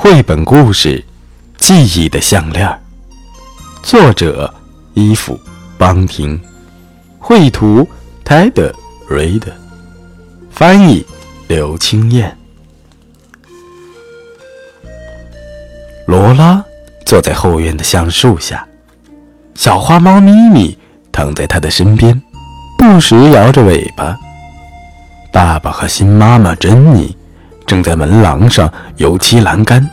[0.00, 0.96] 绘本故事
[1.56, 2.64] 《记忆的项链》，
[3.82, 4.54] 作者
[4.94, 5.34] 伊芙·
[5.76, 6.40] 邦廷，
[7.18, 7.86] 绘图
[8.24, 8.70] 泰德·
[9.08, 9.50] 瑞德，
[10.52, 11.04] 翻译
[11.48, 12.34] 刘青燕。
[16.06, 16.64] 罗拉
[17.04, 18.64] 坐在后院的橡树下，
[19.56, 20.78] 小花猫咪咪
[21.10, 22.22] 躺在她的身边，
[22.78, 24.16] 不时摇着尾巴。
[25.32, 27.17] 爸爸和新妈妈珍妮。
[27.68, 29.88] 正在门廊上油漆栏杆。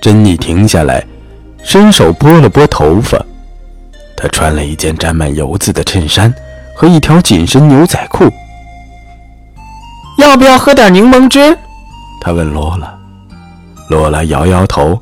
[0.00, 1.06] 珍妮停下来，
[1.62, 3.22] 伸手拨了拨头发。
[4.16, 6.32] 她穿了一件沾满油渍的衬衫
[6.74, 8.24] 和一条紧身牛仔裤。
[10.16, 11.56] 要不要喝点柠檬汁？
[12.20, 12.92] 她问罗拉。
[13.90, 14.98] 罗拉摇摇头。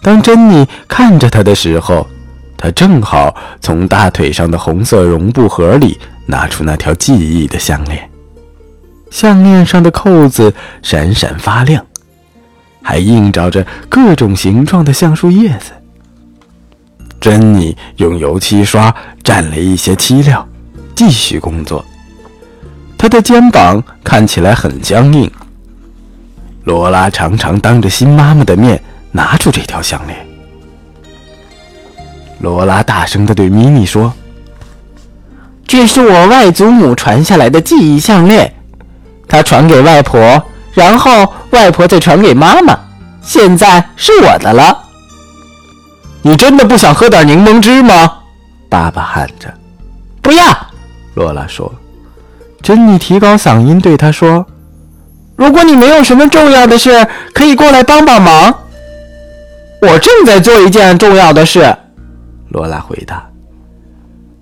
[0.00, 2.06] 当珍妮看着她的时候，
[2.56, 8.08] 她正好从大腿上的红色绒布盒里拿出那条记忆的项链。
[9.12, 10.52] 项链上的扣子
[10.82, 11.84] 闪闪发亮，
[12.82, 15.70] 还映照着各种形状的橡树叶子。
[17.20, 20.48] 珍妮用油漆刷蘸了一些漆料，
[20.96, 21.84] 继续工作。
[22.96, 25.30] 她的肩膀看起来很僵硬。
[26.64, 30.26] 罗拉常常当着新妈妈的面拿出这条项链。
[32.40, 34.12] 罗拉大声地对咪咪说
[35.66, 38.50] ：“这是我外祖母传下来的记忆项链。”
[39.32, 40.20] 他传给外婆，
[40.74, 42.78] 然后外婆再传给妈妈，
[43.22, 44.78] 现在是我的了。
[46.20, 48.12] 你真的不想喝点柠檬汁吗？
[48.68, 49.52] 爸爸喊着。
[50.20, 50.44] 不要，
[51.14, 51.72] 罗拉说。
[52.60, 54.44] 珍妮提高嗓音对他说
[55.34, 58.54] ：“如果你没有什么重要的事，可以过来帮帮忙。”
[59.80, 61.74] 我正在做一件重要的事，
[62.50, 63.26] 罗拉回答。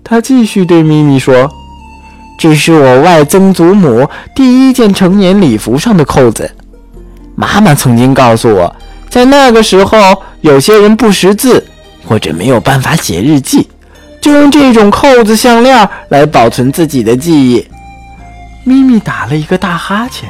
[0.03, 1.49] 他继续对咪咪说。
[2.41, 6.51] 这是我外曾祖母第一件成年礼服上的扣子。
[7.35, 8.75] 妈妈曾经告诉我，
[9.11, 11.63] 在那个时候，有些人不识字
[12.03, 13.69] 或者没有办法写日记，
[14.19, 17.63] 就用这种扣子项链来保存自己的记忆。
[18.63, 20.27] 咪咪打了一个大哈欠。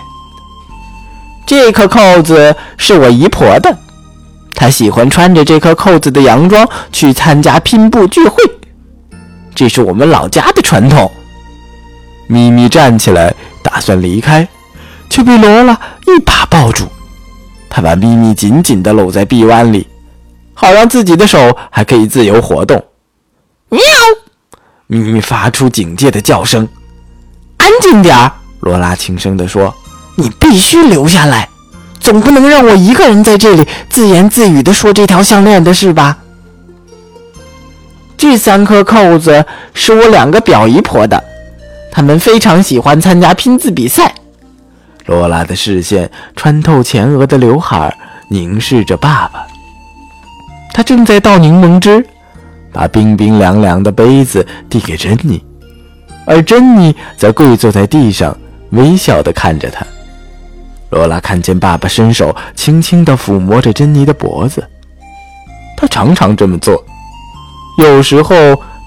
[1.46, 3.74] 这颗扣子是我姨婆的，
[4.54, 8.44] 她喜欢穿着这颗扣子的洋装去参加拼布聚会，
[9.56, 11.10] 这是我们老家的传统。
[12.32, 14.48] 咪咪站起来，打算离开，
[15.10, 15.78] 却被罗拉
[16.08, 16.88] 一把抱住。
[17.70, 19.86] 他把咪咪紧紧地搂在臂弯里，
[20.54, 22.82] 好让自己的手还可以自由活动。
[23.68, 23.82] 喵！
[24.88, 26.66] 咪咪发出警戒的叫声。
[27.58, 28.32] 安静点儿，
[28.62, 29.76] 罗拉轻声地说
[30.16, 31.50] ：“你必须留下来，
[32.00, 36.18] 总不能让我一个人在这里自言自语地说这条项链的事吧？”
[38.16, 41.22] 这三颗扣子是我两个表姨婆的。
[41.92, 44.16] 他们非常喜欢参加拼字比赛。
[45.08, 47.94] 罗拉的视线穿透前额的刘海，
[48.30, 49.46] 凝视着爸爸。
[50.74, 52.06] 他正在倒柠檬汁，
[52.72, 55.44] 把冰冰凉凉的杯子递给珍妮，
[56.26, 58.36] 而珍妮则跪坐在地上，
[58.70, 59.86] 微笑地看着他。
[60.92, 64.66] 罗拉看见爸爸伸手轻轻地抚摸着珍妮的脖子，
[65.76, 66.82] 他常常这么做。
[67.78, 68.36] 有时候，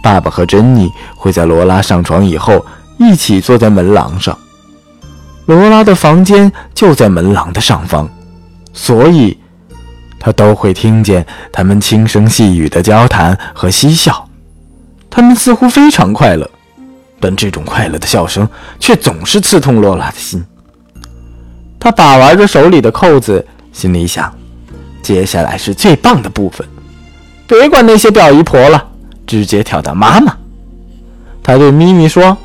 [0.02, 2.64] 爸爸和珍妮会在罗拉上床以后。
[2.96, 4.38] 一起坐在门廊上，
[5.46, 8.08] 罗拉的房间就在门廊的上方，
[8.72, 9.36] 所以
[10.18, 14.28] 他都会听见他们轻声细语的交谈和嬉笑。
[15.10, 16.48] 他们似乎非常快乐，
[17.20, 20.44] 但这种快乐的笑声却总是刺痛罗拉的心。
[21.78, 24.32] 他把玩着手里的扣子，心里想：
[25.02, 26.66] 接下来是最棒的部分，
[27.46, 28.88] 别管那些表姨婆了，
[29.26, 30.34] 直接跳到妈妈。
[31.42, 32.36] 他对咪咪说。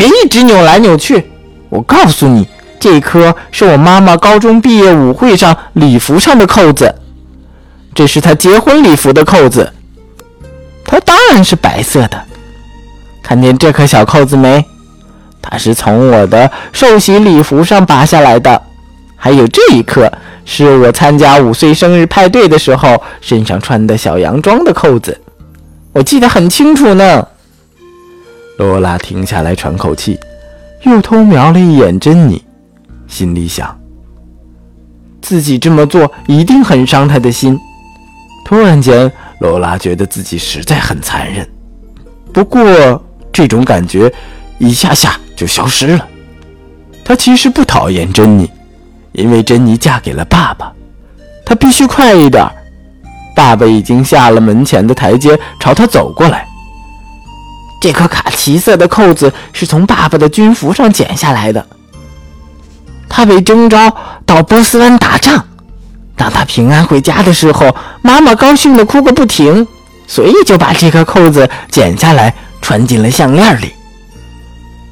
[0.00, 1.30] 别一直扭来扭去！
[1.68, 6.94] 我告诉你，这颗是我妈妈高中毕业舞会上礼服上的扣子，
[7.94, 9.70] 这是她结婚礼服的扣子。
[10.86, 12.18] 它当然是白色的。
[13.22, 14.64] 看见这颗小扣子没？
[15.42, 18.62] 它是从我的寿喜礼服上拔下来的。
[19.16, 20.10] 还有这一颗，
[20.46, 25.20] 是我参加五岁生日派对的时候身上穿的小洋装的扣子，
[25.92, 27.28] 我记得很清楚呢。
[28.60, 30.20] 罗拉停下来喘口气，
[30.82, 32.44] 又偷瞄了一眼珍妮，
[33.08, 33.74] 心里想：
[35.22, 37.58] 自己这么做一定很伤她的心。
[38.44, 41.48] 突然间，罗拉觉得自己实在很残忍。
[42.34, 43.02] 不过，
[43.32, 44.12] 这种感觉
[44.58, 46.06] 一下下就消失了。
[47.02, 48.50] 她其实不讨厌珍妮，
[49.12, 50.70] 因为珍妮嫁给了爸爸。
[51.46, 52.46] 她必须快一点，
[53.34, 56.46] 爸爸已经下了门前的台阶，朝她走过来。
[57.80, 61.66] 这颗卡其色的扣子是从爸爸的军服上剪下来的。
[63.08, 65.42] 他被征召到波斯湾打仗，
[66.14, 69.66] 当他平安回家的时候，妈妈高兴的哭个不停，
[70.06, 73.72] 所以就把这颗扣子剪下来穿进了项链里。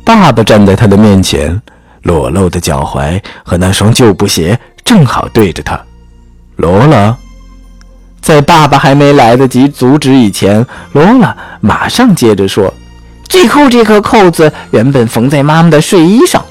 [0.05, 1.61] 爸爸站在他的面前，
[2.03, 5.79] 裸露的脚踝和那双旧布鞋正好对着他。
[6.57, 7.17] 罗拉，
[8.21, 12.73] 在爸爸还没来得及阻止以前，罗拉马上接着说
[13.29, 16.45] ：“最后这颗扣子原本缝在妈妈的睡衣上，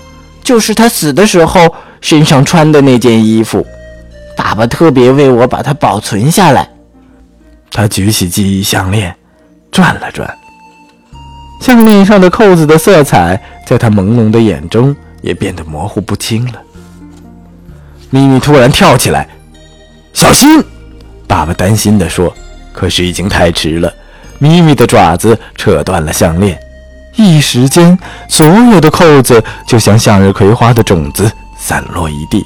[0.44, 3.66] 就是她死的时候身上穿的那件衣服。
[4.36, 6.68] 爸爸特别为我把它保存下来。”
[7.70, 9.16] 他举起记忆项链，
[9.72, 10.36] 转了转。
[11.62, 16.54] 项链上的扣子的色彩，在他朦胧的眼中也变得模糊不清了。
[18.10, 19.28] 咪咪突然跳起来，
[20.14, 20.64] 小心！
[21.28, 22.34] 爸爸担心地说。
[22.74, 23.94] 可是已经太迟了，
[24.40, 26.58] 咪咪的爪子扯断了项链，
[27.16, 27.98] 一时间，
[28.30, 32.46] 所有的扣子就像向日葵花的种子散落一地。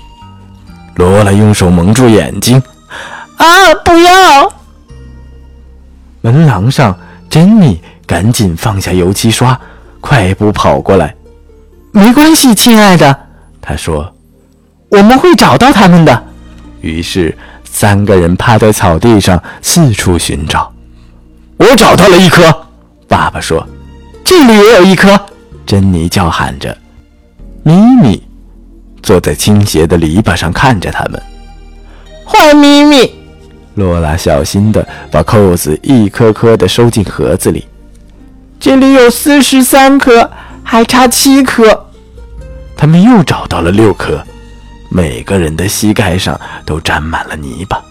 [0.96, 2.62] 罗拉用手蒙住眼睛，
[3.38, 3.46] 啊，
[3.84, 4.54] 不要！
[6.22, 6.98] 门廊上，
[7.30, 7.82] 珍妮。
[8.08, 9.58] 赶紧放下油漆刷，
[10.02, 11.16] 快步跑过来。
[11.94, 13.18] 没关系，亲爱的，
[13.62, 14.14] 他说
[14.92, 16.24] ：“我们会找到他们的。”
[16.82, 17.38] 于是
[17.82, 20.72] 三个人趴在草地上四处寻找。
[21.58, 22.44] 我找到了一颗，
[23.08, 23.68] 爸爸说
[24.24, 25.20] ：“这里也有一颗。”
[25.66, 26.78] 珍妮叫喊着。
[27.64, 28.22] 咪咪
[29.02, 31.20] 坐在倾斜的篱笆上看着他们。
[32.24, 33.12] 坏咪咪，
[33.74, 37.66] 罗拉小心地把扣子一颗颗地收进盒子里。
[38.60, 40.30] 这里有四十三颗，
[40.62, 41.88] 还差七颗。
[42.78, 44.24] 他们又找到了六颗，
[44.94, 47.82] 每个人的膝盖上都沾满了泥巴，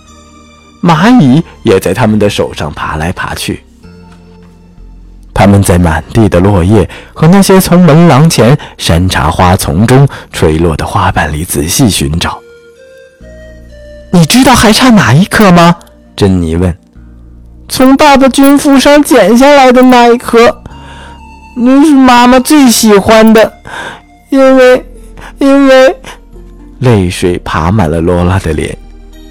[0.82, 3.64] 蚂蚁也在他们的手上爬来爬去。
[5.32, 12.38] 他们在满地的落叶和那些从门廊前山茶花丛中垂落的花瓣里仔细寻找。
[14.12, 15.76] 你知道还差哪一颗吗？
[16.14, 16.76] 珍妮问。
[17.66, 20.62] 从爸爸军服上剪下来的那一颗，
[21.56, 23.54] 那是妈妈最喜欢的，
[24.28, 24.84] 因为，
[25.38, 25.96] 因为，
[26.80, 28.76] 泪水爬满了罗拉的脸。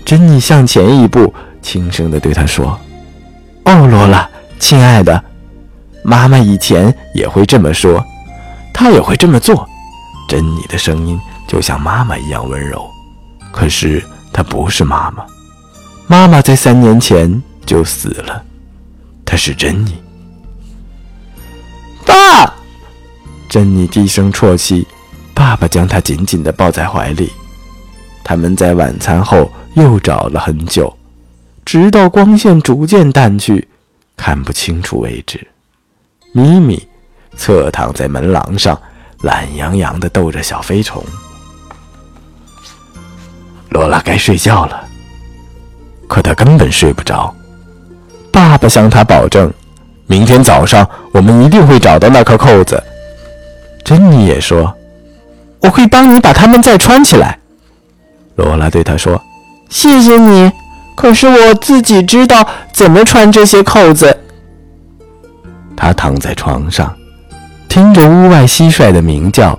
[0.05, 1.31] 珍妮向前一步，
[1.61, 2.79] 轻声地对她说
[3.65, 5.23] ：“哦，罗拉，亲爱的，
[6.01, 8.03] 妈妈以前也会这么说，
[8.73, 9.67] 她也会这么做。”
[10.29, 12.89] 珍妮的声音就像妈妈一样温柔，
[13.51, 14.01] 可是
[14.31, 15.25] 她不是妈妈。
[16.07, 17.41] 妈妈在三年前。
[17.65, 18.43] 就死了，
[19.23, 19.93] 她是珍妮。
[22.03, 22.51] 爸，
[23.47, 24.87] 珍妮低声啜泣，
[25.35, 27.31] 爸爸将她紧紧地抱在怀里。
[28.29, 30.95] 他们在晚餐后又找了很久，
[31.65, 33.67] 直到光线逐渐淡去，
[34.15, 35.47] 看不清楚为止。
[36.31, 36.87] 咪咪
[37.35, 38.79] 侧躺在门廊上，
[39.21, 41.03] 懒洋洋地逗着小飞虫。
[43.69, 44.87] 罗拉该睡觉了，
[46.07, 47.33] 可她根本睡不着。
[48.31, 49.51] 爸爸向他保证，
[50.05, 52.79] 明天早上我们一定会找到那颗扣子。
[53.83, 54.71] 珍妮也说
[55.61, 57.35] ：“我会帮你把它们再穿起来。”
[58.45, 59.21] 罗拉对他说
[59.69, 60.51] ：“谢谢你，
[60.95, 64.17] 可是我自己知道怎么穿这些扣子。”
[65.75, 66.93] 他躺在床上，
[67.67, 69.57] 听着屋外蟋蟀的鸣叫，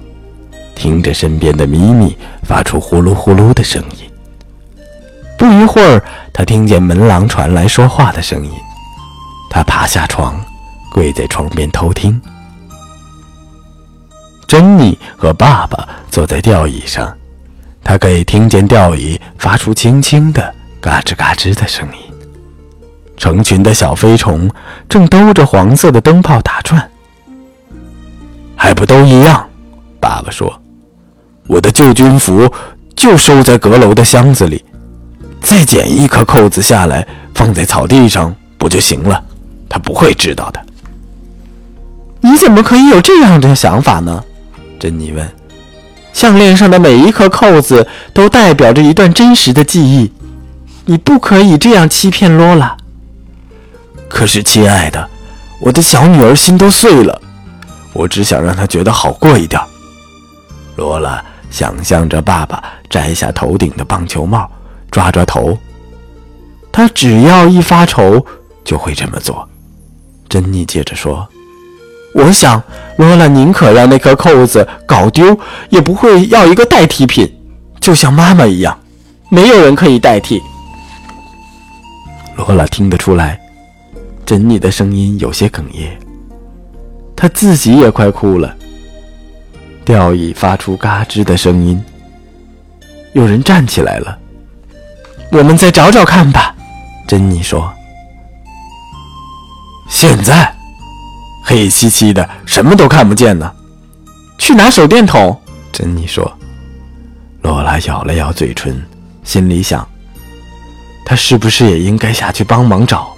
[0.75, 4.11] 听着身边的咪咪发出呼噜呼噜的声音。
[5.39, 8.53] 不一会儿，他听见门廊传来说话的声音。
[9.51, 10.39] 他爬下床，
[10.93, 12.21] 跪在床边偷听。
[14.47, 17.17] 珍妮和爸爸坐在吊椅上，
[17.83, 22.15] 他可以听见吊椅发出轻轻的嘎吱嘎吱的声音。
[23.17, 24.51] 成群的小飞虫
[24.89, 26.91] 正兜着黄色的灯泡打转。
[28.57, 29.47] 还不都一样？
[30.01, 30.59] 爸爸说
[31.47, 32.51] ：“我的旧军服
[32.97, 34.65] 就收在阁楼的箱子里。”
[35.43, 39.23] 再剪一颗扣子下来，放在草地上不就行了？
[39.69, 40.61] 他不会知道的。
[42.21, 44.23] 你怎么可以有这样的想法呢？
[44.79, 45.27] 珍妮问。
[46.21, 50.13] 项链上的每一颗扣子都代表着一段真实的记忆，
[50.85, 52.77] 你不可以这样欺骗罗拉。
[54.07, 55.09] 可是，亲爱的，
[55.61, 57.23] 我的小女儿心都碎了，
[57.95, 59.59] 我只想让她觉得好过一点。
[60.77, 64.47] 罗拉想象着爸爸摘下头顶的棒球帽。
[64.91, 65.57] 抓抓头，
[66.71, 68.27] 他只要一发愁
[68.63, 69.49] 就会这么做。
[70.29, 71.27] 珍妮接着说
[72.13, 72.63] ：“我想
[72.97, 75.39] 罗拉宁可让那颗扣子搞丢，
[75.69, 77.33] 也不会要一个代替品，
[77.81, 78.79] 就像妈妈一样，
[79.31, 80.41] 没有人可以代替。”
[82.37, 83.39] 罗拉听得出来，
[84.27, 85.99] 珍妮的声音有些哽咽，
[87.15, 88.55] 她自己也快哭了。
[89.85, 91.83] 吊椅发出嘎吱的声音，
[93.13, 94.19] 有人站起来了。
[95.33, 96.55] 我们再找找看吧。”
[97.07, 97.73] 珍妮说。
[99.89, 100.55] “现在，
[101.51, 103.53] 黑漆漆的，什么都看不见呢。”
[104.39, 105.37] 去拿手电筒。
[105.73, 106.33] 珍妮说。
[107.43, 108.81] 罗拉咬了咬嘴唇，
[109.25, 109.85] 心里想：
[111.05, 113.13] 她是不是也应该下去帮忙找？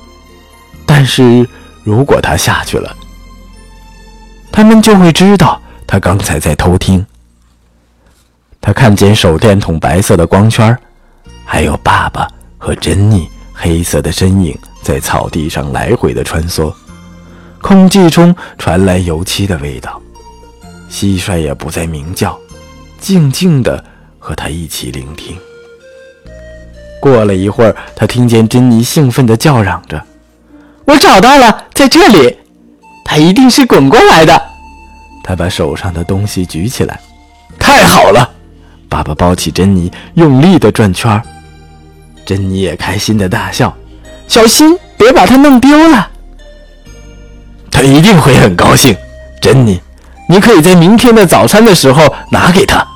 [0.87, 1.47] 但是
[1.85, 2.97] 如果她下去了，
[4.51, 7.05] 他们就会知道她刚才在偷听。
[8.63, 10.75] 他看见手电筒白色的光圈，
[11.45, 16.73] 还有爸爸和珍妮黑色的身影在草地上来回的穿梭，
[17.63, 19.99] 空气中传来油漆的味道。
[20.91, 22.39] 蟋蟀也不再鸣叫，
[23.01, 23.83] 静静的
[24.19, 25.35] 和他一起聆听。
[27.01, 30.05] 过了一会儿，他听见珍妮兴奋的叫嚷着
[30.85, 32.37] ：“我找到了，在这里！
[33.05, 34.41] 它一定是滚过来的。”
[35.25, 37.01] 他把手上的东西举起来，
[37.59, 38.29] 太好了！
[38.89, 41.23] 爸爸抱起珍妮，用力的转圈儿。
[42.27, 43.75] 珍妮也开心的大笑
[44.29, 46.11] ：“小心，别把它弄丢了。”
[47.73, 48.97] 他一定会很高兴，
[49.41, 49.81] 珍妮。
[50.29, 52.87] 你可以在明天的早餐的时候拿给他。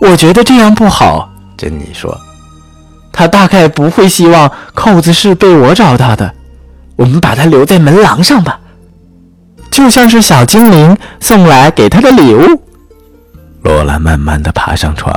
[0.00, 2.18] 我觉得这样不好，珍妮说。
[3.12, 6.32] 他大概不会希望扣子是被我找到的。
[6.96, 8.58] 我们把它留在门廊上吧，
[9.70, 12.62] 就像是小精灵送来给他的礼物。
[13.62, 15.12] 罗拉慢慢地爬上床，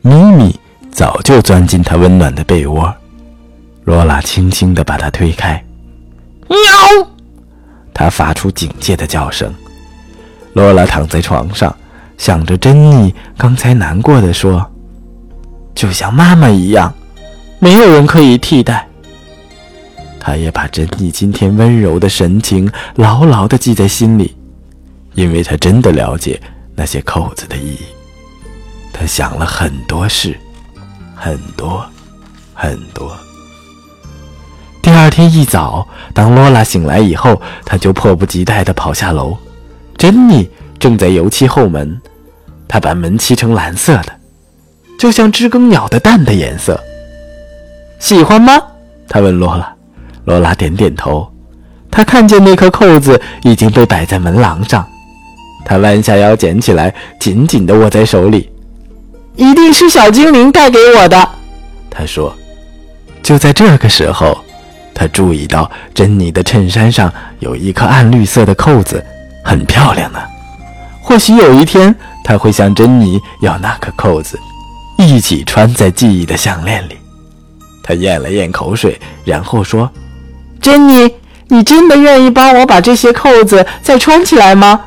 [0.00, 0.58] 咪咪
[0.90, 2.92] 早就钻进他温暖的被窝。
[3.84, 5.62] 罗拉轻轻地把他推开，
[6.48, 6.58] 喵！
[7.94, 9.50] 他发出警戒的叫声。
[10.52, 11.74] 罗拉躺在床上，
[12.18, 14.70] 想着珍妮刚才难过的说
[15.74, 16.92] ：“就像妈妈一样，
[17.58, 18.86] 没有人可以替代。”
[20.20, 24.34] 他也把珍妮今天温柔的神情牢牢的记在心里，
[25.14, 26.40] 因为他真的了解
[26.74, 27.80] 那些扣子的意义。
[28.92, 30.38] 他想了很多事，
[31.14, 31.84] 很多，
[32.54, 33.14] 很多。
[35.14, 39.36] 天一早，当罗拉醒来以后，他就迫不及待地跑下楼。
[39.96, 42.00] 珍妮正在油漆后门，
[42.66, 44.12] 她把门漆成蓝色的，
[44.98, 46.82] 就像知更鸟的蛋的颜色。
[48.00, 48.60] 喜欢吗？
[49.08, 49.72] 她问罗拉。
[50.24, 51.32] 罗拉点点头。
[51.92, 54.84] 她看见那颗扣子已经被摆在门廊上，
[55.64, 58.50] 她弯下腰捡起来，紧紧地握在手里。
[59.36, 61.28] 一定是小精灵带给我的，
[61.88, 62.34] 她说。
[63.22, 64.36] 就在这个时候，
[64.94, 69.04] 他注意到珍妮的衬衫上有一颗暗绿色的扣子。
[69.44, 70.18] 很漂亮呢，
[71.02, 74.38] 或许有一天他会向珍妮要那颗扣子，
[74.96, 76.96] 一起穿在记忆的项链里。
[77.82, 79.90] 他咽了咽口水，然后说
[80.62, 81.14] ：“珍妮，
[81.48, 84.80] 你真的愿意帮我把这些扣子再穿起来吗？”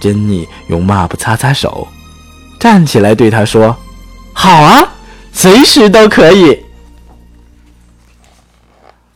[0.00, 1.86] 珍妮用抹布擦擦手，
[2.58, 3.76] 站起来对他说
[4.32, 4.88] ：“好啊，
[5.34, 6.58] 随时都可以。”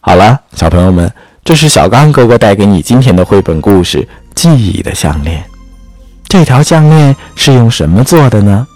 [0.07, 1.11] 好了，小朋友们，
[1.43, 4.07] 这是小刚哥哥带给你今天的绘本故事。
[4.35, 5.43] 记忆的项链，
[6.29, 8.67] 这条项链是用什么做的呢？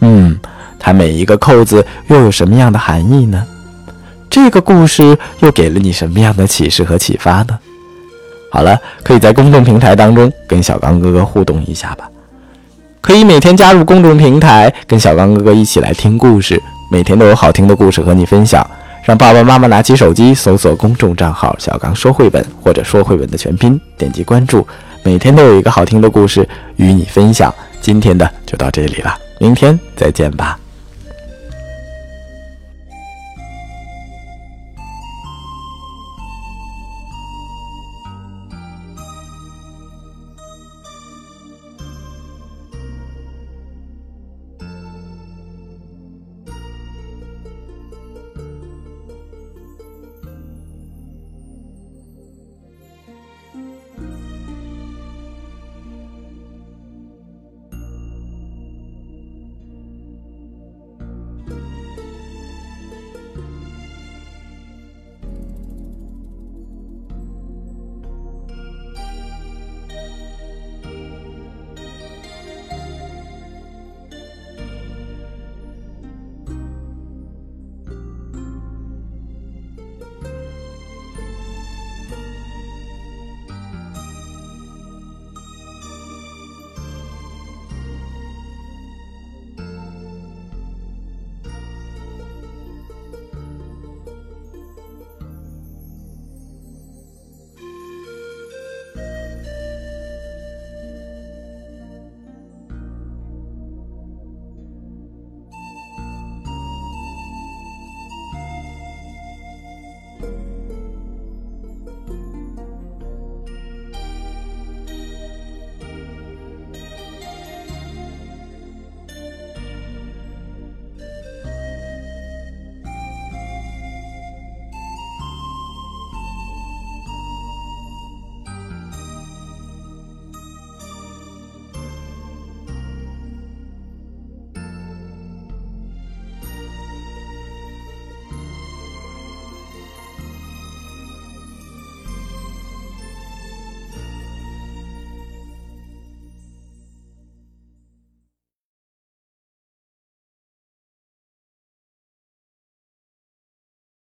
[0.00, 0.36] 嗯，
[0.80, 3.46] 它每一个扣子又有什么样的含义呢？
[4.28, 7.56] 这个故事又给了你什么样的启示和启发呢？
[8.50, 12.10] 好了，可以在公众平台当中跟小刚哥哥互动一下吧。
[13.00, 16.60] 可以每天加入公众平台，跟小刚哥哥一起来听故事，
[16.90, 18.68] 每天都有好听的故事和你分享。
[19.04, 24.66] 让爸爸妈妈拿起手机，搜索公众账号“小刚说绘本”或者“说绘本”的全拼，点击关注。
[25.02, 30.56] 每天都有一个好听的故事与你分享，今天的就到这里了，明天再见吧。